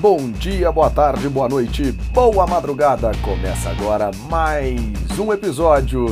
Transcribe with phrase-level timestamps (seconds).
[0.00, 3.10] Bom dia, boa tarde, boa noite, boa madrugada.
[3.22, 4.80] Começa agora mais
[5.18, 6.06] um episódio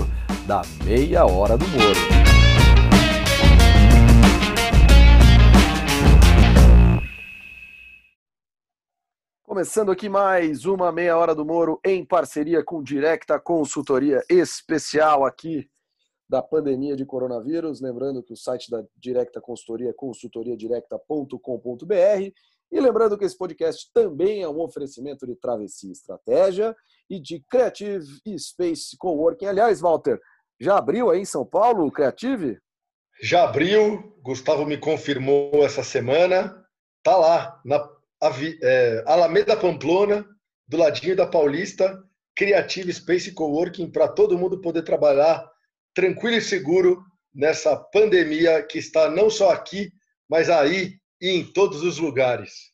[0.46, 1.98] da Meia Hora do Moro.
[9.42, 15.66] Começando aqui mais uma Meia Hora do Moro em parceria com Directa Consultoria Especial aqui
[16.28, 17.80] da pandemia de coronavírus.
[17.80, 22.34] Lembrando que o site da Directa Consultoria é consultoriadirecta.com.br.
[22.70, 26.76] E lembrando que esse podcast também é um oferecimento de Travessia Estratégia
[27.08, 28.04] e de Creative
[28.38, 29.46] Space Coworking.
[29.46, 30.20] Aliás, Walter,
[30.60, 32.58] já abriu aí em São Paulo o Creative?
[33.22, 36.64] Já abriu, Gustavo me confirmou essa semana.
[37.02, 37.88] Tá lá, na
[38.62, 40.26] é, Alameda Pamplona,
[40.66, 41.98] do ladinho da Paulista,
[42.36, 45.44] Creative Space Coworking, para todo mundo poder trabalhar
[45.94, 47.02] tranquilo e seguro
[47.34, 49.90] nessa pandemia que está não só aqui,
[50.28, 52.72] mas aí e em todos os lugares.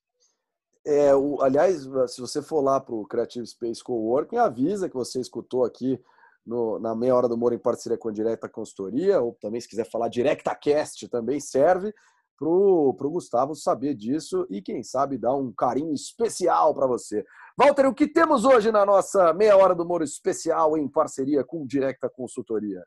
[0.87, 5.18] É, o, aliás, se você for lá para o Creative Space Coworking, avisa que você
[5.18, 5.99] escutou aqui
[6.45, 9.68] no, na meia hora do Moro em parceria com a Direta Consultoria, ou também se
[9.68, 11.95] quiser falar DirectaCast também serve
[12.37, 17.24] para o Gustavo saber disso e quem sabe dar um carinho especial para você.
[17.57, 21.66] Walter, o que temos hoje na nossa meia hora do Moro especial em parceria com
[21.66, 22.85] Directa Consultoria?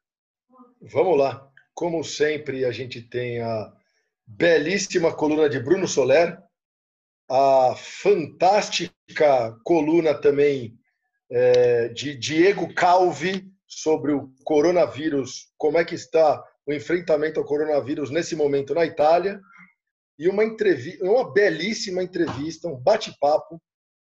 [0.81, 1.50] Vamos lá.
[1.74, 3.74] Como sempre, a gente tem a
[4.28, 6.38] belíssima coluna de Bruno Soler,
[7.30, 10.78] a fantástica coluna também
[11.30, 18.09] é, de Diego Calvi sobre o coronavírus, como é que está o enfrentamento ao coronavírus
[18.09, 19.39] nesse momento na Itália,
[20.19, 23.62] e uma entrevista, uma belíssima entrevista, um bate-papo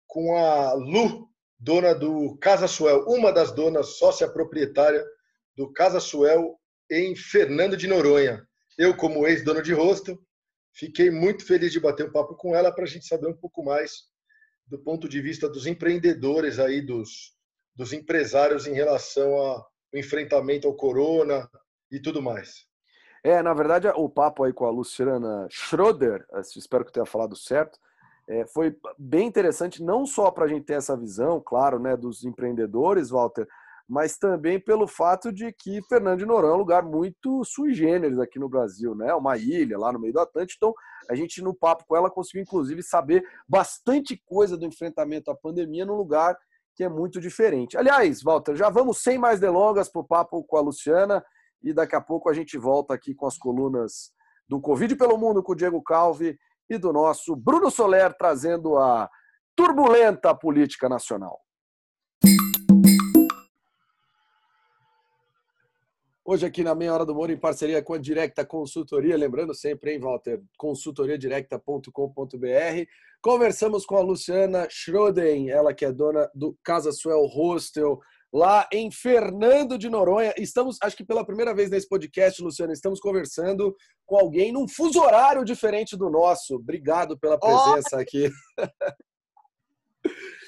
[0.07, 5.03] com a Lu, dona do Casa Suel, uma das donas sócia proprietária
[5.55, 8.45] do Casa Suel em Fernando de Noronha.
[8.81, 10.17] Eu, como ex-dono de hostel,
[10.73, 13.63] fiquei muito feliz de bater um papo com ela para a gente saber um pouco
[13.63, 14.07] mais
[14.65, 17.37] do ponto de vista dos empreendedores aí, dos,
[17.75, 21.47] dos empresários em relação ao enfrentamento ao corona
[21.91, 22.65] e tudo mais.
[23.23, 26.25] É, na verdade, o papo aí com a Luciana Schroeder,
[26.57, 27.77] espero que tenha falado certo,
[28.27, 32.23] é, foi bem interessante, não só para a gente ter essa visão, claro, né, dos
[32.23, 33.47] empreendedores, Walter,
[33.87, 38.19] mas também pelo fato de que Fernando de Noronha é um lugar muito sui generis
[38.19, 39.13] aqui no Brasil, né?
[39.13, 40.57] Uma ilha lá no meio do Atlântico.
[40.57, 40.73] Então,
[41.09, 45.85] a gente, no papo com ela, conseguiu, inclusive, saber bastante coisa do enfrentamento à pandemia
[45.85, 46.37] num lugar
[46.75, 47.77] que é muito diferente.
[47.77, 51.23] Aliás, Walter, já vamos sem mais delongas para o papo com a Luciana
[51.61, 54.11] e daqui a pouco a gente volta aqui com as colunas
[54.47, 56.37] do Covid pelo Mundo com o Diego Calvi
[56.69, 59.09] e do nosso Bruno Soler trazendo a
[59.55, 61.39] turbulenta política nacional.
[66.31, 69.91] Hoje aqui na Meia Hora do Moro, em parceria com a Directa Consultoria, lembrando sempre,
[69.91, 72.87] hein, Walter, consultoriadirecta.com.br.
[73.21, 77.99] Conversamos com a Luciana Schroden, ela que é dona do Casa Suel Hostel,
[78.31, 80.33] lá em Fernando de Noronha.
[80.37, 83.75] Estamos, acho que pela primeira vez nesse podcast, Luciana, estamos conversando
[84.05, 86.55] com alguém num fuso horário diferente do nosso.
[86.55, 87.99] Obrigado pela presença oh.
[87.99, 88.31] aqui.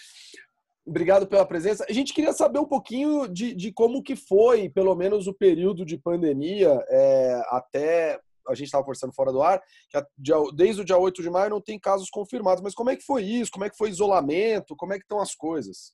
[0.86, 1.86] Obrigado pela presença.
[1.90, 5.86] A gente queria saber um pouquinho de, de como que foi, pelo menos, o período
[5.86, 8.20] de pandemia é, até.
[8.46, 9.98] A gente estava conversando fora do ar, que
[10.54, 12.62] desde o dia 8 de maio não tem casos confirmados.
[12.62, 13.52] Mas como é que foi isso?
[13.52, 14.76] Como é que foi isolamento?
[14.76, 15.94] Como é que estão as coisas?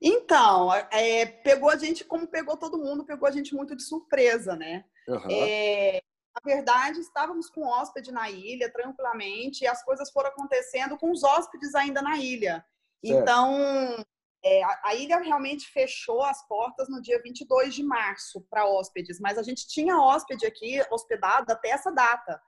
[0.00, 4.54] Então, é, pegou a gente, como pegou todo mundo, pegou a gente muito de surpresa,
[4.54, 4.84] né?
[5.08, 5.30] Uhum.
[5.30, 6.00] É,
[6.34, 11.24] na verdade, estávamos com hóspede na ilha, tranquilamente, e as coisas foram acontecendo com os
[11.24, 12.64] hóspedes ainda na ilha.
[13.02, 14.04] Então,
[14.44, 19.38] é, a ilha realmente fechou as portas no dia 22 de março para hóspedes, mas
[19.38, 22.40] a gente tinha hóspede aqui hospedado até essa data.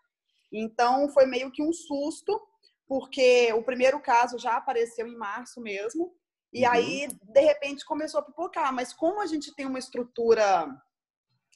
[0.52, 2.40] Então, foi meio que um susto,
[2.86, 6.14] porque o primeiro caso já apareceu em março mesmo,
[6.52, 6.72] e uhum.
[6.72, 8.72] aí, de repente, começou a pipocar.
[8.74, 10.68] Mas como a gente tem uma estrutura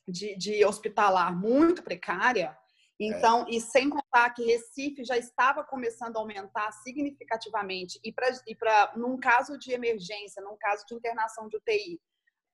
[0.09, 2.56] de, de hospitalar muito precária.
[2.99, 3.57] Então, é.
[3.57, 8.93] e sem contar que Recife já estava começando a aumentar significativamente, e para, e pra,
[8.97, 12.00] num caso de emergência, num caso de internação de UTI,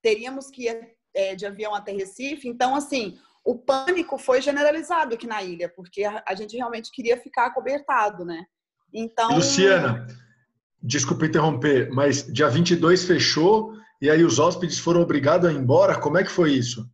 [0.02, 2.48] teríamos que ir é, de avião até Recife.
[2.48, 7.16] Então, assim, o pânico foi generalizado aqui na ilha, porque a, a gente realmente queria
[7.16, 8.44] ficar acobertado, né?
[8.92, 9.36] Então.
[9.36, 10.06] Luciana,
[10.82, 15.98] desculpa interromper, mas dia 22 fechou e aí os hóspedes foram obrigados a ir embora?
[15.98, 16.90] Como é que foi isso?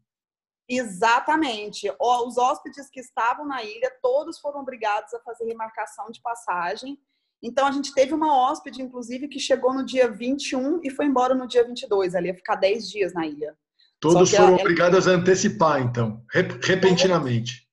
[0.68, 1.90] Exatamente.
[1.98, 6.98] Os hóspedes que estavam na ilha, todos foram obrigados a fazer remarcação de passagem.
[7.42, 11.34] Então, a gente teve uma hóspede, inclusive, que chegou no dia 21 e foi embora
[11.34, 12.14] no dia 22.
[12.14, 13.56] Ela ia ficar 10 dias na ilha.
[14.00, 16.22] Todos foram ela, obrigados a antecipar, então,
[16.62, 17.66] repentinamente.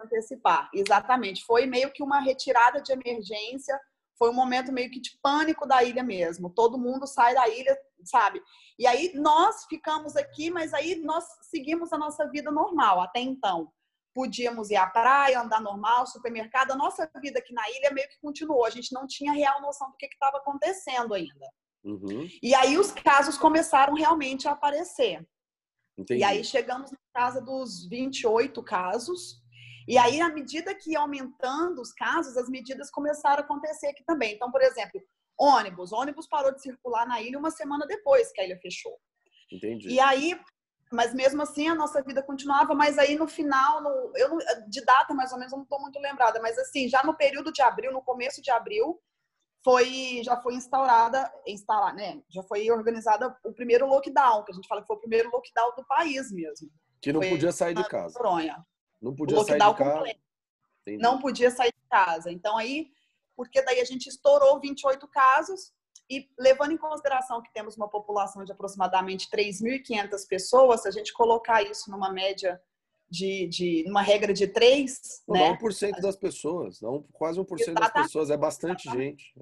[0.00, 1.44] Antecipar, exatamente.
[1.44, 3.78] Foi meio que uma retirada de emergência.
[4.22, 6.48] Foi um momento meio que de pânico da ilha mesmo.
[6.48, 8.40] Todo mundo sai da ilha, sabe?
[8.78, 13.72] E aí nós ficamos aqui, mas aí nós seguimos a nossa vida normal até então.
[14.14, 16.70] Podíamos ir à praia, andar normal, supermercado.
[16.70, 18.64] A nossa vida aqui na ilha meio que continuou.
[18.64, 21.52] A gente não tinha real noção do que estava acontecendo ainda.
[21.82, 22.28] Uhum.
[22.40, 25.26] E aí os casos começaram realmente a aparecer.
[25.98, 26.20] Entendi.
[26.20, 29.41] E aí chegamos na casa dos 28 casos.
[29.86, 34.04] E aí, à medida que ia aumentando os casos, as medidas começaram a acontecer aqui
[34.04, 34.34] também.
[34.34, 35.00] Então, por exemplo,
[35.38, 35.92] ônibus.
[35.92, 38.96] ônibus parou de circular na ilha uma semana depois que a ilha fechou.
[39.50, 39.88] Entendi.
[39.88, 40.38] E aí,
[40.92, 44.38] mas mesmo assim a nossa vida continuava, mas aí no final, no, eu não,
[44.68, 47.52] de data mais ou menos, eu não estou muito lembrada, mas assim, já no período
[47.52, 49.00] de abril, no começo de abril,
[49.64, 52.20] foi já foi instaurada, instalar, né?
[52.28, 55.72] Já foi organizada o primeiro lockdown, que a gente fala que foi o primeiro lockdown
[55.76, 56.68] do país mesmo.
[57.00, 58.18] Que não foi podia sair de casa.
[58.18, 58.64] Noronha.
[59.02, 60.14] Não podia sair de casa.
[60.98, 62.30] Não podia sair de casa.
[62.30, 62.90] Então aí,
[63.36, 65.72] porque daí a gente estourou 28 casos
[66.10, 71.12] e levando em consideração que temos uma população de aproximadamente 3.500 pessoas, se a gente
[71.12, 72.60] colocar isso numa média
[73.12, 75.22] de, de uma regra de três.
[75.28, 75.58] Não, né?
[75.58, 77.92] 1% das pessoas, não, quase 1% Exatamente.
[77.92, 79.32] das pessoas, é bastante gente.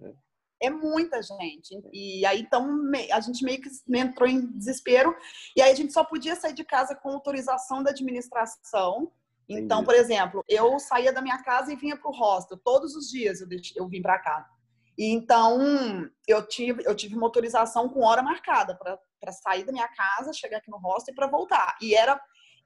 [0.61, 0.67] É.
[0.67, 0.71] é.
[0.71, 1.81] muita gente.
[1.93, 2.69] E aí, então,
[3.12, 5.17] a gente meio que entrou em desespero.
[5.57, 9.12] E aí, a gente só podia sair de casa com autorização da administração.
[9.58, 12.58] Então, por exemplo, eu saía da minha casa e vinha para o hostel.
[12.62, 14.47] Todos os dias eu, eu vim para cá.
[14.97, 15.58] E então,
[16.29, 20.58] eu tive, eu tive uma autorização com hora marcada para sair da minha casa, chegar
[20.58, 21.76] aqui no hostel e para voltar.
[21.81, 22.20] E era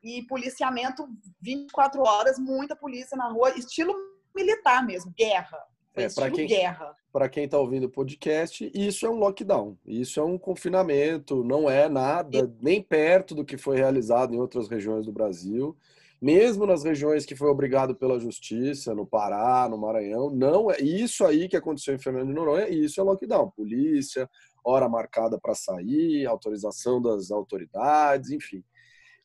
[0.05, 1.09] e policiamento
[1.41, 3.95] 24 horas, muita polícia na rua, estilo
[4.37, 5.59] militar mesmo, guerra.
[5.95, 6.95] é, para quem, guerra.
[7.11, 11.71] Para quem está ouvindo o podcast, isso é um lockdown, isso é um confinamento, não
[11.71, 12.63] é nada, e...
[12.63, 15.75] nem perto do que foi realizado em outras regiões do Brasil.
[16.25, 21.23] Mesmo nas regiões que foi obrigado pela justiça, no Pará, no Maranhão, não é isso
[21.23, 23.51] aí que aconteceu em Fernando de Noronha, isso é lockdown.
[23.51, 24.27] Polícia,
[24.65, 28.65] hora marcada para sair, autorização das autoridades, enfim.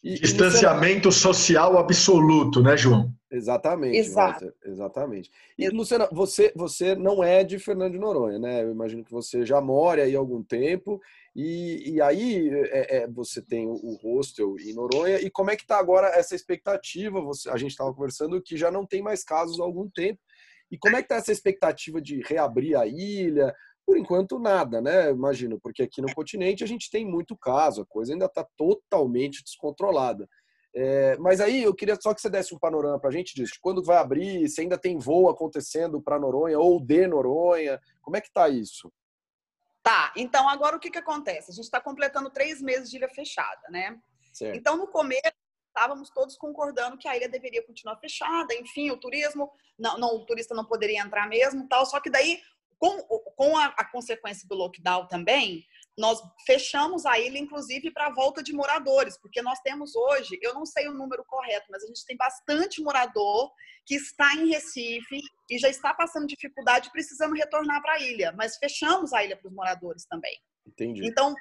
[0.03, 3.13] E, Distanciamento e social absoluto, né, João?
[3.31, 4.43] Exatamente, Exato.
[4.43, 5.31] Walter, exatamente.
[5.57, 8.63] E, Luciana, você, você não é de Fernando de Noronha, né?
[8.63, 10.99] Eu imagino que você já mora aí há algum tempo.
[11.41, 15.21] E, e aí é, é, você tem o, hostel em Noronha.
[15.21, 17.21] E como é que está agora essa expectativa?
[17.21, 20.19] Você, a gente estava conversando que já não tem mais casos há algum tempo.
[20.69, 23.56] E como é que está essa expectativa de reabrir a ilha?
[23.86, 25.12] Por enquanto, nada, né?
[25.12, 29.42] Imagino, porque aqui no continente a gente tem muito caso, a coisa ainda está totalmente
[29.42, 30.27] descontrolada.
[30.75, 33.53] É, mas aí eu queria só que você desse um panorama para a gente disso.
[33.62, 38.21] Quando vai abrir, se ainda tem voo acontecendo para Noronha ou de Noronha, como é
[38.21, 38.92] que está isso?
[39.89, 41.50] Tá, então agora o que, que acontece?
[41.50, 44.00] A gente está completando três meses de ilha fechada, né?
[44.31, 44.56] Certo.
[44.56, 45.33] Então no começo
[45.68, 50.25] estávamos todos concordando que a ilha deveria continuar fechada, enfim, o turismo, não, não, o
[50.27, 51.88] turista não poderia entrar mesmo, tal.
[51.88, 52.39] Só que daí
[52.77, 55.65] com, com a, a consequência do lockdown também,
[55.99, 60.53] nós fechamos a ilha, inclusive, para a volta de moradores, porque nós temos hoje, eu
[60.53, 63.51] não sei o número correto, mas a gente tem bastante morador
[63.85, 65.19] que está em Recife
[65.49, 68.31] e já está passando dificuldade, precisando retornar para a ilha.
[68.31, 70.39] Mas fechamos a ilha para os moradores também.
[70.65, 71.05] Entendi.
[71.05, 71.35] Então,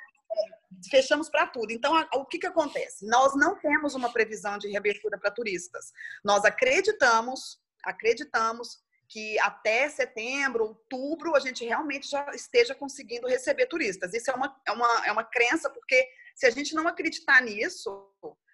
[0.91, 1.71] fechamos para tudo.
[1.71, 3.07] Então, o que, que acontece?
[3.07, 5.93] Nós não temos uma previsão de reabertura para turistas.
[6.25, 14.13] Nós acreditamos, acreditamos que até setembro, outubro, a gente realmente já esteja conseguindo receber turistas.
[14.13, 18.07] Isso é uma, é uma, é uma crença, porque se a gente não acreditar nisso,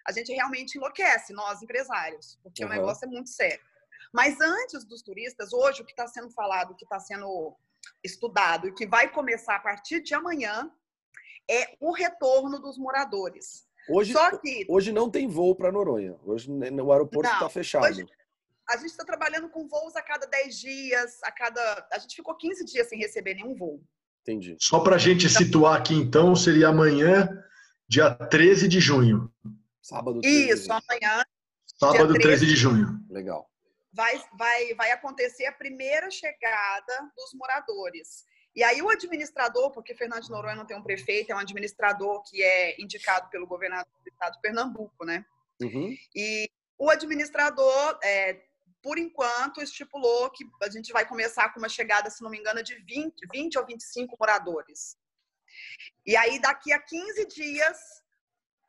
[0.07, 2.69] a gente realmente enlouquece, nós empresários, porque uhum.
[2.69, 3.63] o negócio é muito sério.
[4.13, 7.53] Mas antes dos turistas, hoje o que está sendo falado, o que está sendo
[8.03, 10.71] estudado e que vai começar a partir de amanhã
[11.49, 13.67] é o retorno dos moradores.
[13.89, 16.17] Hoje, Só que, hoje não tem voo para Noronha.
[16.25, 17.85] Hoje o aeroporto está fechado.
[17.85, 18.07] Hoje,
[18.69, 21.87] a gente está trabalhando com voos a cada 10 dias, a cada.
[21.91, 23.83] A gente ficou 15 dias sem receber nenhum voo.
[24.21, 24.57] Entendi.
[24.59, 27.29] Só para a gente situar aqui, então, seria amanhã,
[27.87, 29.31] dia 13 de junho.
[29.81, 31.23] Sábado 13 Isso, amanhã.
[31.79, 32.99] Sábado 13, 13 de junho.
[33.09, 33.47] Legal.
[33.93, 38.25] Vai, vai, vai acontecer a primeira chegada dos moradores.
[38.55, 42.23] E aí o administrador, porque Fernando de Noronha não tem um prefeito, é um administrador
[42.23, 45.23] que é indicado pelo governador do estado de Pernambuco, né?
[45.61, 45.95] Uhum.
[46.15, 48.41] E o administrador é,
[48.85, 52.61] por enquanto, estipulou que a gente vai começar com uma chegada, se não me engano,
[52.61, 54.95] de 20, 20 ou 25 moradores.
[56.05, 57.79] E aí, daqui a 15 dias,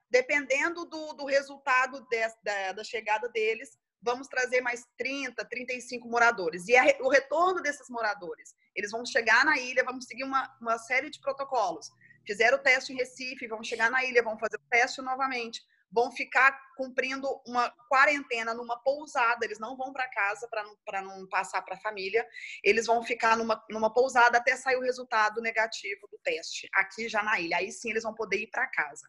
[0.08, 6.66] dependendo do, do resultado de, da, da, chegada deles, vamos trazer mais 30, 35 moradores.
[6.66, 10.78] E a, o retorno desses moradores, eles vão chegar na ilha, vamos seguir uma, uma
[10.78, 11.90] série de protocolos.
[12.26, 16.10] Fizeram o teste em Recife, vão chegar na ilha, vão fazer o teste novamente, vão
[16.12, 19.44] ficar cumprindo uma quarentena numa pousada.
[19.44, 22.26] Eles não vão para casa para não, não passar para a família.
[22.62, 27.22] Eles vão ficar numa, numa pousada até sair o resultado negativo do teste, aqui já
[27.22, 27.58] na ilha.
[27.58, 29.08] Aí sim eles vão poder ir para casa.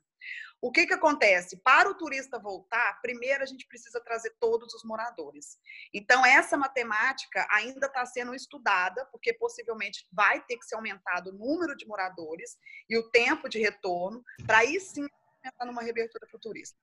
[0.60, 1.57] O que, que acontece?
[1.57, 5.60] Para o turista voltar, primeiro a gente precisa trazer todos os moradores.
[5.93, 11.34] Então, essa matemática ainda está sendo estudada, porque possivelmente vai ter que ser aumentado o
[11.34, 12.57] número de moradores
[12.89, 15.07] e o tempo de retorno, para aí sim
[15.46, 16.77] entrar numa reabertura para o turista.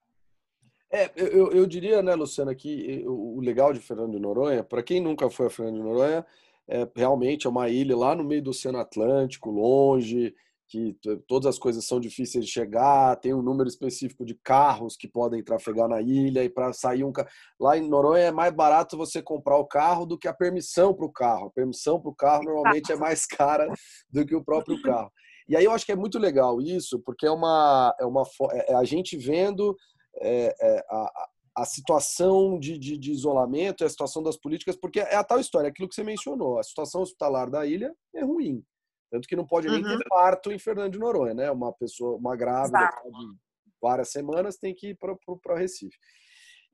[0.90, 5.00] É, eu, eu diria, né, Luciana, que o legal de Fernando de Noronha, para quem
[5.00, 6.25] nunca foi a Fernando de Noronha,
[6.68, 10.34] é, realmente é uma ilha lá no meio do Oceano Atlântico, longe,
[10.68, 10.96] que
[11.26, 15.42] todas as coisas são difíceis de chegar, tem um número específico de carros que podem
[15.42, 17.12] trafegar na ilha e para sair um
[17.61, 21.06] lá em Noronha é mais barato você comprar o carro do que a permissão para
[21.06, 21.46] o carro.
[21.46, 23.73] A permissão para o carro normalmente é mais cara
[24.11, 25.12] do que o próprio carro.
[25.48, 28.72] E aí eu acho que é muito legal isso, porque é uma é uma é,
[28.72, 29.76] é a gente vendo
[30.20, 35.16] é, é, a, a situação de, de, de, isolamento, a situação das políticas, porque é
[35.16, 38.64] a tal história, aquilo que você mencionou, a situação hospitalar da ilha é ruim.
[39.10, 40.00] Tanto que não pode nem ter uhum.
[40.08, 41.50] parto em Fernando de Noronha, né?
[41.50, 45.96] Uma pessoa, uma grávida de várias semanas tem que ir para Recife.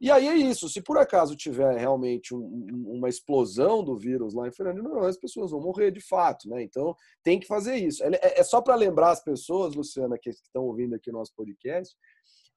[0.00, 0.68] E aí é isso.
[0.68, 5.18] Se por acaso tiver realmente um, uma explosão do vírus lá em Fernando Noronha, as
[5.18, 6.62] pessoas vão morrer de fato, né?
[6.62, 8.02] Então tem que fazer isso.
[8.04, 11.94] É, é só para lembrar as pessoas, Luciana, que estão ouvindo aqui o nosso podcast,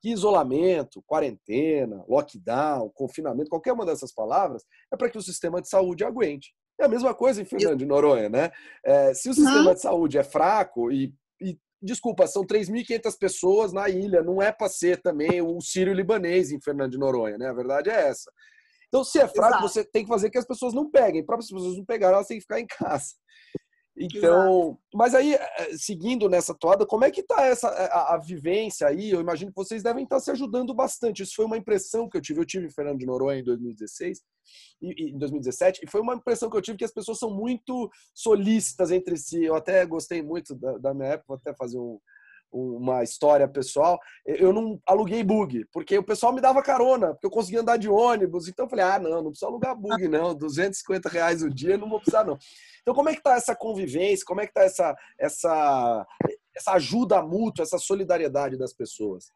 [0.02, 5.68] que isolamento, quarentena, lockdown, confinamento, qualquer uma dessas palavras, é para que o sistema de
[5.68, 6.54] saúde aguente.
[6.80, 8.52] É a mesma coisa em Fernando de Noronha, né?
[8.84, 9.74] É, se o sistema uhum.
[9.74, 11.14] de saúde é fraco e
[11.84, 16.92] desculpa, são 3.500 pessoas na ilha, não é para ser também o sírio-libanês em Fernando
[16.92, 17.50] de Noronha, né?
[17.50, 18.32] A verdade é essa.
[18.88, 19.68] Então, se é fraco, Exato.
[19.68, 21.26] você tem que fazer que as pessoas não peguem.
[21.26, 23.14] Para as pessoas não pegarem, elas têm que ficar em casa.
[23.96, 24.80] Então, Exato.
[24.94, 28.88] mas aí, eh, seguindo nessa toada, como é que está essa eh, a, a, vivência
[28.88, 29.12] aí?
[29.12, 31.22] Eu imagino que vocês devem estar se ajudando bastante.
[31.22, 32.40] Isso foi uma impressão que eu tive.
[32.40, 34.20] Eu tive em Fernando de Noronha em 2016
[34.82, 37.90] e, em 2017 e foi uma impressão que eu tive que as pessoas são muito
[38.16, 39.44] solícitas entre si.
[39.44, 42.00] Eu até gostei muito da, da minha época, vou até fazer um,
[42.54, 47.32] uma história pessoal, eu não aluguei bug, porque o pessoal me dava carona, porque eu
[47.32, 48.48] conseguia andar de ônibus.
[48.48, 50.36] Então eu falei, ah, não, não precisa alugar bug, não.
[50.36, 52.38] 250 reais o dia, não vou precisar, não.
[52.82, 54.26] Então, como é que tá essa convivência?
[54.26, 56.06] Como é que tá essa, essa,
[56.56, 59.32] essa ajuda mútua, essa solidariedade das pessoas?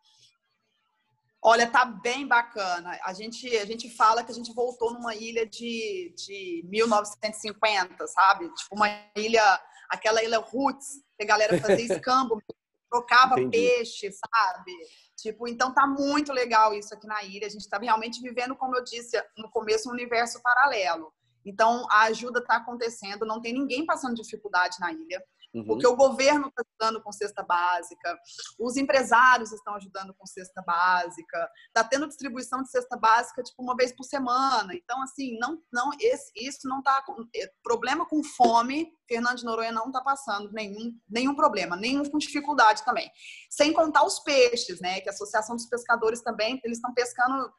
[1.41, 2.99] Olha, tá bem bacana.
[3.03, 8.53] A gente, a gente fala que a gente voltou numa ilha de, de 1950, sabe?
[8.53, 12.41] Tipo uma ilha, aquela ilha roots, que a galera fazia escambo
[12.89, 13.57] trocava Entendi.
[13.57, 14.71] peixe, sabe?
[15.15, 17.47] Tipo, então tá muito legal isso aqui na ilha.
[17.47, 21.11] A gente está realmente vivendo, como eu disse no começo, um universo paralelo.
[21.45, 25.23] Então a ajuda está acontecendo, não tem ninguém passando dificuldade na ilha.
[25.53, 25.65] Uhum.
[25.65, 28.19] Porque o governo está ajudando com cesta básica,
[28.59, 33.75] os empresários estão ajudando com cesta básica, está tendo distribuição de cesta básica tipo uma
[33.75, 34.73] vez por semana.
[34.73, 37.03] Então, assim, não, não esse, isso não está.
[37.35, 42.17] É, problema com fome, Fernando de Noronha não está passando nenhum, nenhum problema, nenhum com
[42.17, 43.09] dificuldade também.
[43.49, 45.01] Sem contar os peixes, né?
[45.01, 47.51] Que a Associação dos Pescadores também, eles estão pescando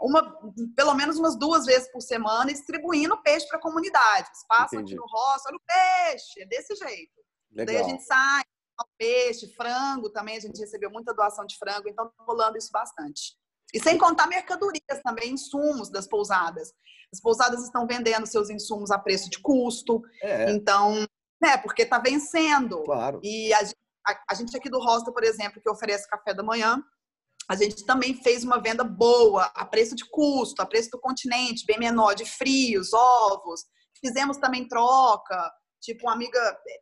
[0.00, 0.38] uma,
[0.76, 4.28] pelo menos umas duas vezes por semana, distribuindo peixe para a comunidade.
[4.48, 7.16] passam aqui no roça, olha o peixe, é desse jeito.
[7.56, 7.74] Legal.
[7.74, 8.42] Daí a gente sai,
[8.98, 13.34] peixe, frango também, a gente recebeu muita doação de frango, então tá rolando isso bastante.
[13.72, 16.72] E sem contar mercadorias também, insumos das pousadas.
[17.12, 20.02] As pousadas estão vendendo seus insumos a preço de custo.
[20.22, 20.50] É.
[20.50, 21.06] Então,
[21.40, 22.82] né, porque está vencendo.
[22.84, 23.20] Claro.
[23.22, 23.60] E a,
[24.06, 26.82] a, a, gente aqui do Rosta, por exemplo, que oferece café da manhã,
[27.48, 31.64] a gente também fez uma venda boa, a preço de custo, a preço do continente,
[31.66, 33.64] bem menor, de frios, ovos.
[34.00, 35.52] Fizemos também troca.
[35.86, 36.40] Tipo, uma amiga,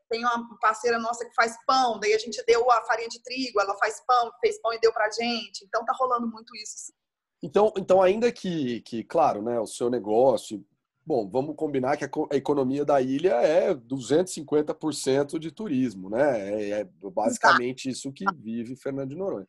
[0.09, 3.61] tem uma parceira nossa que faz pão, daí a gente deu a farinha de trigo,
[3.61, 5.63] ela faz pão, fez pão e deu pra gente.
[5.63, 6.91] Então tá rolando muito isso.
[7.43, 10.65] Então, então ainda que, que, claro, né, o seu negócio,
[11.05, 16.55] bom, vamos combinar que a, economia da ilha é 250% de turismo, né?
[16.55, 19.49] É, é basicamente isso que vive Fernando de Noronha.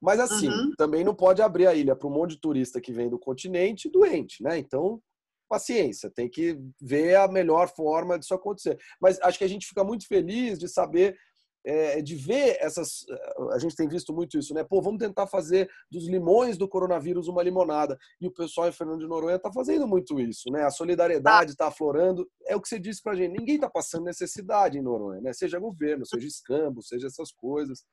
[0.00, 0.72] Mas assim, uhum.
[0.78, 3.90] também não pode abrir a ilha para um monte de turista que vem do continente
[3.90, 4.56] doente, né?
[4.56, 5.02] Então,
[5.48, 8.78] paciência, tem que ver a melhor forma disso acontecer.
[9.00, 11.16] Mas acho que a gente fica muito feliz de saber,
[11.64, 13.04] é, de ver essas.
[13.52, 14.64] A gente tem visto muito isso, né?
[14.64, 17.98] Pô, vamos tentar fazer dos limões do coronavírus uma limonada.
[18.20, 20.64] E o pessoal em Fernando de Noronha está fazendo muito isso, né?
[20.64, 22.28] A solidariedade está aflorando.
[22.46, 25.32] É o que você disse pra gente: ninguém está passando necessidade em Noronha, né?
[25.32, 27.84] Seja governo, seja escambo, seja essas coisas.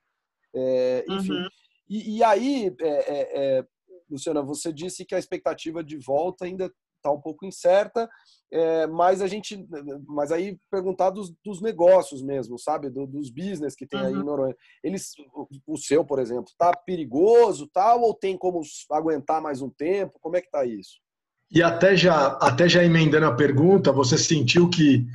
[0.56, 1.34] É, enfim.
[1.34, 1.48] Uhum.
[1.90, 3.66] E, e, aí, é,
[4.10, 6.72] Luciana, você disse que a expectativa de volta ainda
[7.04, 8.10] está um pouco incerta,
[8.52, 9.68] é, mas a gente,
[10.08, 14.06] mas aí perguntar dos, dos negócios mesmo, sabe, do, dos business que tem uhum.
[14.06, 14.24] aí em uhum.
[14.24, 14.56] Noronha.
[14.84, 15.12] Eles,
[15.68, 20.20] o seu, por exemplo, tá perigoso, tal, ou tem como aguentar mais um tempo?
[20.22, 21.02] Como é que tá isso?
[21.52, 25.06] E até já, até já emendando a pergunta, você sentiu que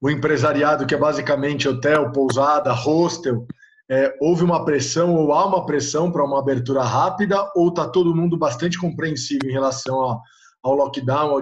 [0.00, 3.46] o empresariado, que é basicamente hotel, pousada, hostel,
[3.90, 8.14] é, houve uma pressão ou há uma pressão para uma abertura rápida ou está todo
[8.14, 10.20] mundo bastante compreensivo em relação a,
[10.66, 11.40] ao lockdown,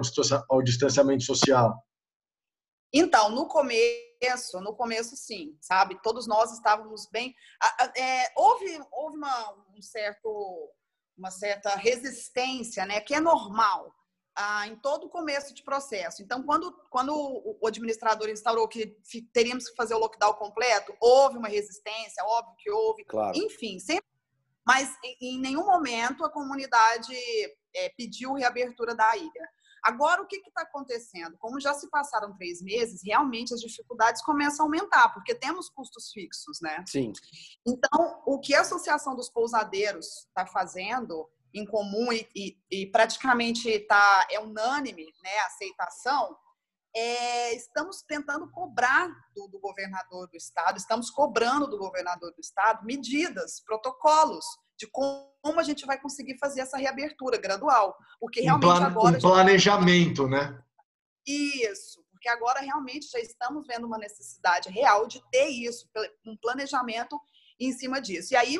[0.49, 1.83] ao, distanciamento social?
[2.93, 5.99] Então, no começo, no começo sim, sabe?
[6.03, 7.33] Todos nós estávamos bem.
[7.97, 10.71] É, houve houve uma, um certo,
[11.17, 13.01] uma certa resistência, né?
[13.01, 13.91] Que é normal
[14.35, 16.21] ah, em todo o começo de processo.
[16.21, 18.95] Então, quando, quando o administrador instaurou que
[19.33, 23.03] teríamos que fazer o lockdown completo, houve uma resistência, óbvio que houve.
[23.05, 23.35] Claro.
[23.35, 24.05] Enfim, sempre.
[24.65, 27.15] Mas em nenhum momento a comunidade
[27.75, 29.49] é, pediu reabertura da ilha.
[29.83, 31.37] Agora, o que está acontecendo?
[31.37, 36.11] Como já se passaram três meses, realmente as dificuldades começam a aumentar, porque temos custos
[36.11, 36.83] fixos, né?
[36.87, 37.13] Sim.
[37.63, 43.79] Então, o que a Associação dos Pousadeiros está fazendo em comum e, e, e praticamente
[43.81, 46.35] tá, é unânime né, a aceitação,
[46.95, 52.85] é, estamos tentando cobrar do, do, governador do estado, estamos cobrando do governador do estado
[52.85, 54.45] medidas, protocolos
[54.77, 59.17] de como a gente vai conseguir fazer essa reabertura gradual, porque realmente um plan, agora
[59.17, 60.61] um planejamento, né?
[61.25, 65.89] Isso, porque agora realmente já estamos vendo uma necessidade real de ter isso,
[66.25, 67.19] um planejamento
[67.59, 68.33] em cima disso.
[68.33, 68.59] E aí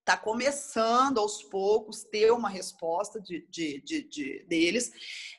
[0.00, 4.90] está começando aos poucos ter uma resposta de, de, de, de, deles.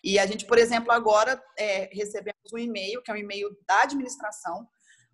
[0.03, 3.81] E a gente, por exemplo, agora é, recebemos um e-mail, que é um e-mail da
[3.81, 4.67] administração,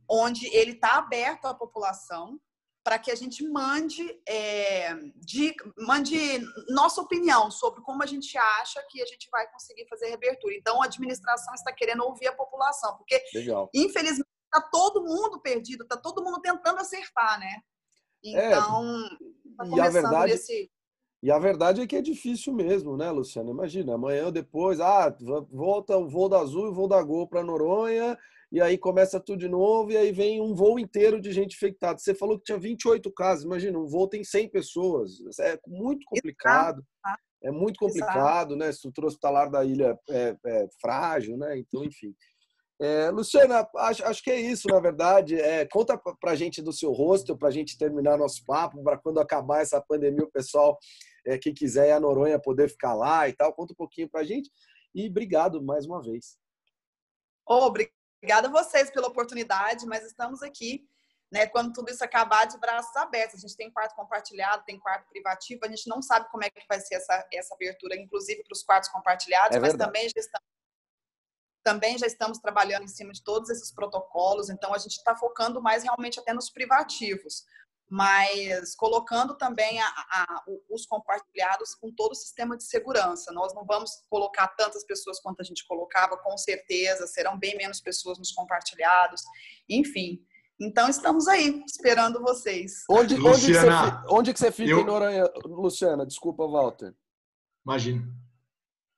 [0.09, 2.37] onde ele está aberto à população
[2.85, 6.39] para que a gente mande, é, de, mande
[6.69, 10.53] nossa opinião sobre como a gente acha que a gente vai conseguir fazer reabertura.
[10.53, 13.71] Então, a administração está querendo ouvir a população, porque, Legal.
[13.73, 17.59] infelizmente, está todo mundo perdido, está todo mundo tentando acertar, né?
[18.23, 20.71] É, então, é, tá e a verdade esse...
[21.23, 23.49] E a verdade é que é difícil mesmo, né, Luciano?
[23.49, 25.09] Imagina, amanhã ou depois, ah,
[25.51, 28.15] volta o voo da Azul e o voo da Gol para Noronha,
[28.51, 31.97] e aí começa tudo de novo, e aí vem um voo inteiro de gente infectada.
[31.97, 35.11] Você falou que tinha 28 casos, imagina, um voo tem 100 pessoas.
[35.39, 36.83] É muito complicado.
[37.43, 38.67] É muito complicado, né?
[38.67, 41.57] A estrutura hospitalar da ilha é, é frágil, né?
[41.57, 42.15] Então, enfim.
[42.81, 45.39] É, Luciana, acho, acho, que é isso, na verdade.
[45.39, 48.97] É, conta para a gente do seu rosto, para a gente terminar nosso papo, para
[48.97, 50.77] quando acabar essa pandemia, o pessoal
[51.25, 53.53] é, que quiser ir a Noronha poder ficar lá e tal.
[53.53, 54.49] Conta um pouquinho para a gente.
[54.93, 56.37] E obrigado mais uma vez.
[57.47, 57.71] Oh,
[58.25, 60.89] obrigada a vocês pela oportunidade, mas estamos aqui.
[61.31, 63.35] Né, quando tudo isso acabar, de braços abertos.
[63.35, 66.65] A gente tem quarto compartilhado, tem quarto privativo, a gente não sabe como é que
[66.69, 70.47] vai ser essa, essa abertura, inclusive para os quartos compartilhados, é mas também já estamos
[71.63, 75.59] também já estamos trabalhando em cima de todos esses protocolos, então a gente está focando
[75.59, 77.43] mais realmente até nos privativos,
[77.95, 83.31] mas colocando também a, a, os compartilhados com todo o sistema de segurança.
[83.31, 87.79] Nós não vamos colocar tantas pessoas quanto a gente colocava, com certeza, serão bem menos
[87.79, 89.21] pessoas nos compartilhados,
[89.69, 90.19] enfim.
[90.59, 92.83] Então estamos aí, esperando vocês.
[92.89, 94.81] Onde, Luciana, onde, que, você, onde que você fica eu...
[94.81, 96.05] em Noronha, Luciana?
[96.05, 96.93] Desculpa, Walter.
[97.65, 98.05] Imagina.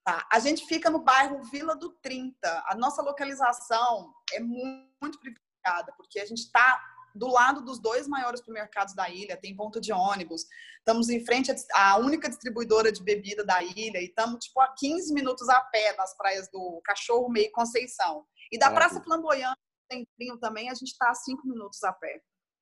[0.03, 0.27] Tá?
[0.31, 2.63] A gente fica no bairro Vila do 30.
[2.65, 6.81] A nossa localização é muito privilegiada, porque a gente está
[7.17, 10.45] do lado dos dois maiores supermercados da ilha, tem ponto de ônibus.
[10.79, 15.13] Estamos em frente à única distribuidora de bebida da ilha e estamos tipo a 15
[15.13, 18.25] minutos a pé nas praias do Cachorro Meio Conceição.
[18.51, 18.89] E da Maravilha.
[18.89, 19.59] Praça Flamboyante,
[19.91, 22.21] Centrinho também, a gente está a 5 minutos a pé.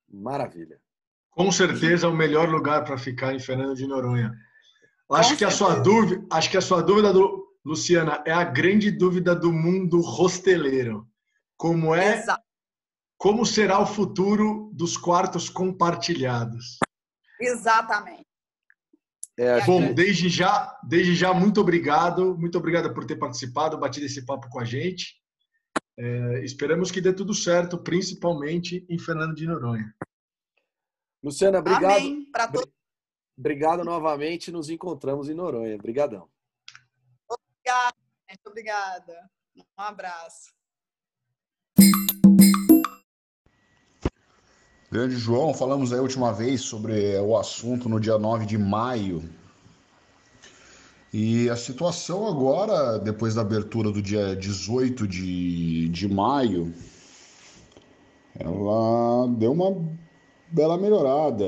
[0.09, 0.79] Maravilha.
[1.31, 4.31] Com certeza é o melhor lugar para ficar em Fernando de Noronha.
[5.11, 8.89] Acho que a sua dúvida, acho que a sua dúvida do Luciana é a grande
[8.89, 11.07] dúvida do mundo hosteleiro.
[11.57, 12.44] Como é Exato.
[13.17, 16.77] Como será o futuro dos quartos compartilhados?
[17.39, 18.25] Exatamente.
[19.37, 22.37] É, Bom, desde já, desde já, muito obrigado.
[22.37, 25.15] Muito obrigado por ter participado, batido esse papo com a gente.
[25.97, 29.93] É, esperamos que dê tudo certo, principalmente em Fernando de Noronha.
[31.23, 31.85] Luciana, obrigado.
[31.85, 32.31] Amém.
[33.37, 34.51] Obrigado novamente.
[34.51, 35.75] Nos encontramos em Noronha.
[35.75, 36.29] Obrigadão.
[37.27, 37.97] Obrigada,
[38.29, 38.41] gente.
[38.45, 39.31] Obrigada.
[39.57, 40.53] Um abraço.
[44.95, 49.29] Grande João, falamos aí a última vez sobre o assunto no dia 9 de maio.
[51.11, 56.73] E a situação agora, depois da abertura do dia 18 de, de maio,
[58.39, 59.85] ela deu uma
[60.49, 61.45] bela melhorada.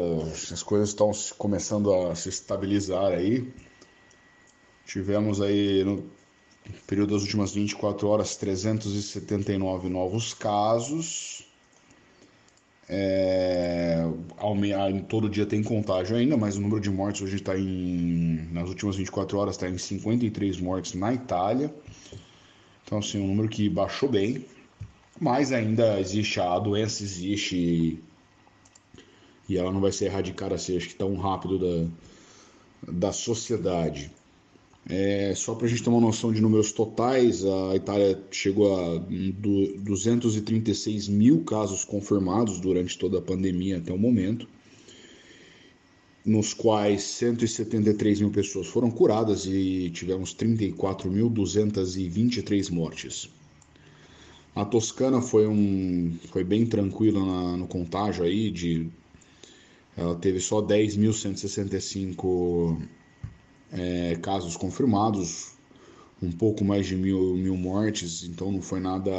[0.51, 3.49] As coisas estão começando a se estabilizar aí.
[4.85, 6.03] Tivemos aí no,
[6.85, 11.46] período das últimas 24 horas, 379 novos casos.
[12.89, 14.01] É,
[14.89, 18.47] em todo dia tem contágio ainda, mas o número de mortes hoje está em.
[18.51, 21.73] Nas últimas 24 horas está em 53 mortes na Itália.
[22.85, 24.45] Então, assim, um número que baixou bem.
[25.19, 27.99] Mas ainda existe, a doença existe
[29.49, 31.89] e ela não vai ser erradicada assim, acho que tão rápido da,
[32.91, 34.11] da sociedade.
[34.89, 38.95] É, só para a gente ter uma noção de números totais, a Itália chegou a
[38.97, 44.47] 236 mil casos confirmados durante toda a pandemia até o momento,
[46.25, 53.29] nos quais 173 mil pessoas foram curadas e tivemos 34.223 mortes.
[54.55, 58.87] A Toscana foi, um, foi bem tranquila no contágio aí, de,
[59.97, 62.96] ela teve só 10.165
[63.71, 65.53] é, casos confirmados,
[66.21, 69.11] um pouco mais de mil, mil mortes, então não foi nada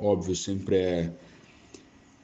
[0.00, 1.12] óbvio, sempre é.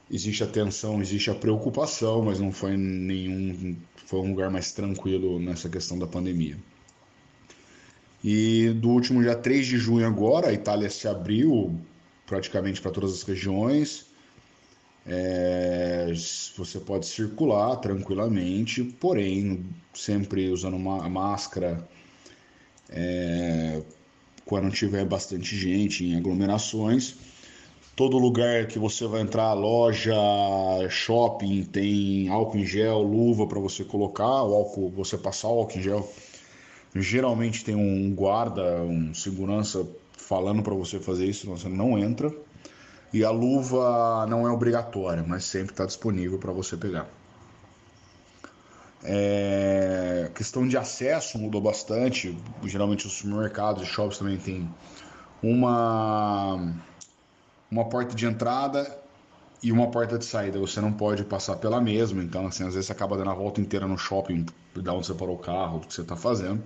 [0.09, 3.75] Existe a tensão, existe a preocupação, mas não foi nenhum.
[4.05, 6.57] Foi um lugar mais tranquilo nessa questão da pandemia.
[8.23, 11.77] E do último dia 3 de junho agora, a Itália se abriu
[12.25, 14.06] praticamente para todas as regiões.
[15.09, 16.11] É,
[16.57, 21.87] você pode circular tranquilamente, porém sempre usando uma máscara
[22.89, 23.81] é,
[24.45, 27.15] quando tiver bastante gente em aglomerações.
[27.95, 30.13] Todo lugar que você vai entrar, loja,
[30.89, 35.79] shopping, tem álcool em gel, luva para você colocar, o álcool, você passar o álcool
[35.79, 36.13] em gel.
[36.95, 42.31] Geralmente tem um guarda, um segurança falando para você fazer isso, você não entra.
[43.13, 47.07] E a luva não é obrigatória, mas sempre está disponível para você pegar.
[49.03, 52.37] É, questão de acesso mudou bastante.
[52.63, 54.69] Geralmente os supermercados e shops também tem
[55.41, 56.73] uma,
[57.71, 58.99] uma porta de entrada
[59.63, 60.59] e uma porta de saída.
[60.59, 63.61] Você não pode passar pela mesma, então assim, às vezes você acaba dando a volta
[63.61, 66.61] inteira no shopping, da onde você parou o carro, o que você está fazendo.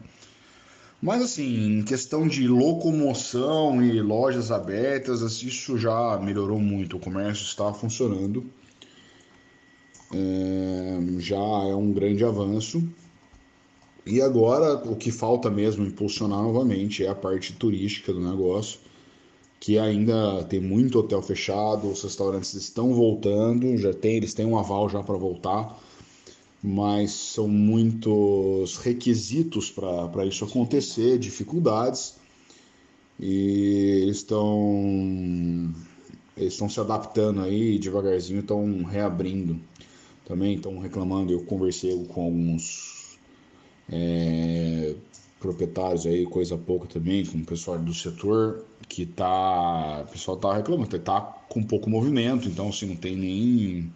[1.02, 6.98] Mas assim, em questão de locomoção e lojas abertas, isso já melhorou muito.
[6.98, 8.46] O comércio está funcionando.
[10.14, 12.84] É, já é um grande avanço.
[14.06, 18.80] E agora o que falta mesmo impulsionar novamente é a parte turística do negócio,
[19.60, 24.58] que ainda tem muito hotel fechado, os restaurantes estão voltando, já tem, eles têm um
[24.58, 25.80] aval já para voltar
[26.64, 32.16] mas são muitos requisitos para isso acontecer, dificuldades,
[33.20, 35.74] e eles estão
[36.38, 39.60] eles estão se adaptando aí devagarzinho, estão reabrindo
[40.26, 41.32] também, estão reclamando.
[41.32, 43.20] Eu conversei com alguns
[43.92, 44.96] é,
[45.40, 50.06] proprietários aí, coisa pouca também, com o pessoal do setor, que tá.
[50.08, 53.94] O pessoal tá reclamando, tá com pouco movimento, então assim, não tem nem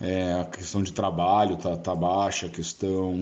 [0.00, 3.14] é, a questão de trabalho tá, tá baixa, a questão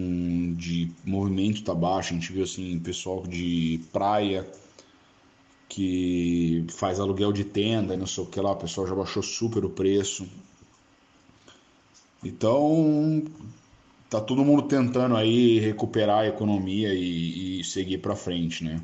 [0.57, 2.15] de movimento tá baixa.
[2.15, 4.47] A gente viu assim, pessoal de praia
[5.69, 9.23] que faz aluguel de tenda e não sei o que lá, o pessoal já baixou
[9.23, 10.27] super o preço.
[12.25, 13.25] Então,
[14.09, 18.81] tá todo mundo tentando aí recuperar a economia e, e seguir para frente, né?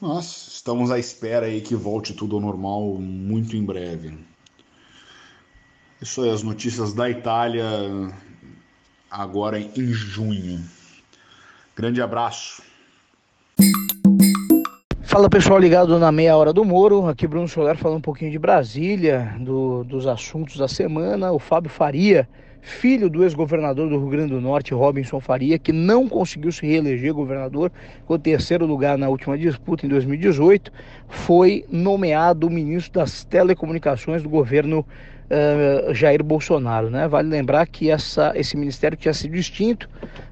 [0.00, 4.16] Mas estamos à espera aí que volte tudo ao normal muito em breve.
[6.00, 7.64] Isso é as notícias da Itália
[9.10, 10.60] agora em junho.
[11.74, 12.62] Grande abraço.
[15.02, 18.38] Fala pessoal ligado na meia hora do Moro, aqui Bruno Solar falando um pouquinho de
[18.38, 21.32] Brasília, do, dos assuntos da semana.
[21.32, 22.28] O Fábio Faria,
[22.60, 27.12] filho do ex-governador do Rio Grande do Norte, Robinson Faria, que não conseguiu se reeleger
[27.12, 30.70] governador, ficou terceiro lugar na última disputa em 2018,
[31.08, 34.86] foi nomeado ministro das telecomunicações do governo
[35.92, 36.90] Jair Bolsonaro.
[36.90, 37.06] Né?
[37.08, 39.88] Vale lembrar que essa, esse ministério tinha sido extinto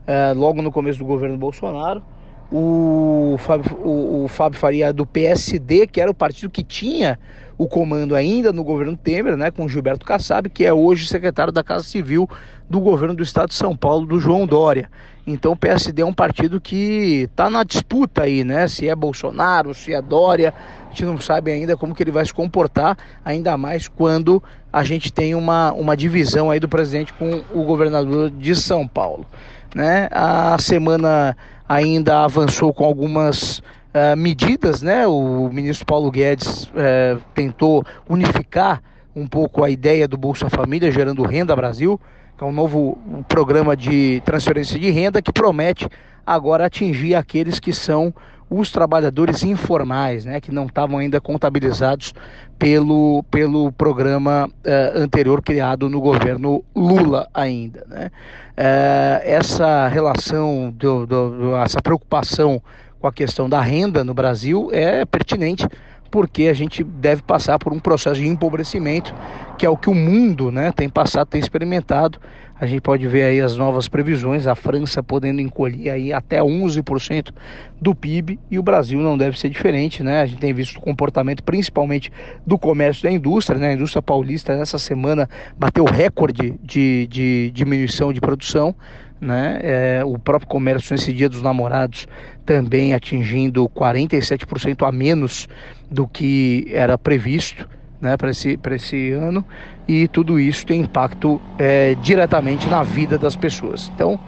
[0.07, 2.03] uh, logo no começo do governo Bolsonaro.
[2.51, 7.19] O Fábio, o, o Fábio Faria do PSD, que era o partido que tinha
[7.59, 11.65] o comando ainda no governo Temer, né, com Gilberto Kassab, que é hoje secretário da
[11.65, 12.29] Casa Civil
[12.69, 14.91] do governo do estado de São Paulo, do João Dória.
[15.27, 18.69] Então o PSD é um partido que está na disputa aí, né?
[18.69, 20.55] Se é Bolsonaro, se é Dória,
[20.97, 25.13] gente não sabe ainda como que ele vai se comportar, ainda mais quando a gente
[25.13, 29.27] tem uma, uma divisão aí do presidente com o governador de São Paulo.
[29.75, 30.09] Né?
[30.11, 31.37] A semana
[31.69, 35.07] ainda avançou com algumas uh, medidas, né?
[35.07, 38.81] O ministro Paulo Guedes uh, tentou unificar
[39.15, 42.01] um pouco a ideia do Bolsa Família, gerando Renda Brasil,
[42.39, 45.89] que é um novo programa de transferência de renda que promete
[46.27, 48.13] agora atingir aqueles que são
[48.49, 52.15] os trabalhadores informais, né, que não estavam ainda contabilizados
[52.59, 57.85] pelo, pelo programa uh, anterior criado no governo Lula ainda.
[57.89, 58.11] Né?
[58.57, 62.63] Uh, essa relação, do, do, essa preocupação
[63.01, 65.67] com a questão da renda no Brasil é pertinente
[66.11, 69.15] porque a gente deve passar por um processo de empobrecimento,
[69.59, 72.19] que é o que o mundo né, tem passado, tem experimentado.
[72.59, 77.31] A gente pode ver aí as novas previsões, a França podendo encolher aí até 11%
[77.79, 80.23] do PIB e o Brasil não deve ser diferente, né?
[80.23, 82.11] A gente tem visto o comportamento principalmente
[82.47, 83.69] do comércio da indústria, né?
[83.69, 88.75] A indústria paulista nessa semana bateu recorde de, de diminuição de produção,
[89.21, 89.61] né?
[89.63, 92.07] É, o próprio comércio nesse dia dos namorados
[92.47, 95.47] também atingindo 47% a menos
[95.91, 97.69] do que era previsto
[98.01, 99.45] né, para esse, esse ano,
[99.89, 103.91] e tudo isso tem impacto é, diretamente na vida das pessoas.
[103.95, 104.19] Então,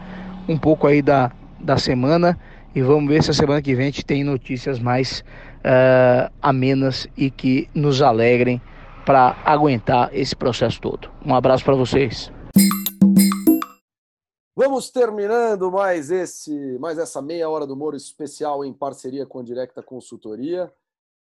[0.48, 2.38] um pouco aí da, da semana,
[2.74, 5.24] e vamos ver se a semana que vem a gente tem notícias mais
[5.58, 8.60] uh, amenas e que nos alegrem
[9.04, 11.10] para aguentar esse processo todo.
[11.24, 12.30] Um abraço para vocês.
[14.54, 19.42] Vamos terminando mais esse, mais essa meia hora do Moro especial em parceria com a
[19.42, 20.70] Directa Consultoria.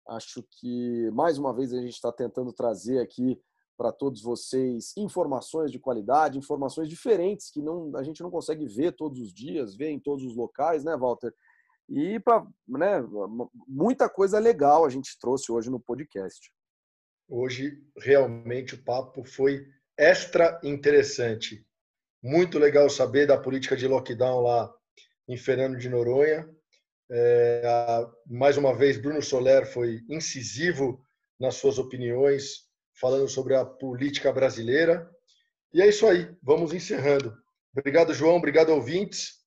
[0.09, 3.41] Acho que mais uma vez a gente está tentando trazer aqui
[3.81, 8.93] para todos vocês informações de qualidade, informações diferentes que não, a gente não consegue ver
[8.93, 11.33] todos os dias, ver em todos os locais, né, Walter?
[11.89, 13.03] E para né,
[13.67, 16.53] muita coisa legal a gente trouxe hoje no podcast.
[17.27, 19.67] Hoje realmente o papo foi
[19.97, 21.67] extra interessante.
[22.23, 24.71] Muito legal saber da política de lockdown lá
[25.27, 26.47] em Fernando de Noronha.
[27.11, 27.63] É,
[28.27, 31.03] mais uma vez, Bruno Soler foi incisivo
[31.41, 32.69] nas suas opiniões,
[33.01, 35.09] falando sobre a política brasileira.
[35.73, 37.33] E é isso aí, vamos encerrando.
[37.77, 39.41] Obrigado, João, obrigado, ouvintes.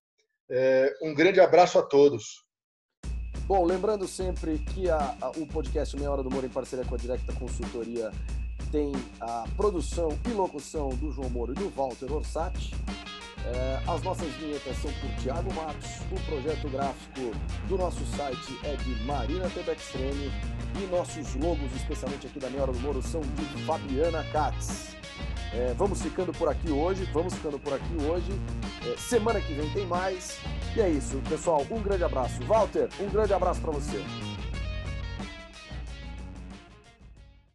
[0.49, 2.43] É, um grande abraço a todos.
[3.45, 6.95] Bom, lembrando sempre que a, a, o podcast Meia Hora do Moro, em parceria com
[6.95, 8.09] a Directa Consultoria,
[8.71, 12.71] tem a produção e locução do João Moro e do Walter Orsatti.
[13.45, 17.31] É, as nossas vinhetas são por Thiago Matos, o projeto gráfico
[17.67, 20.31] do nosso site é de Marina Tebextreme
[20.81, 24.95] e nossos logos, especialmente aqui da Meia Hora do Moro, são de Fabiana Katz.
[25.53, 28.31] É, vamos ficando por aqui hoje, vamos ficando por aqui hoje.
[28.85, 30.39] É, semana que vem tem mais.
[30.75, 31.65] E é isso, pessoal.
[31.69, 32.41] Um grande abraço.
[32.45, 34.03] Walter, um grande abraço para você.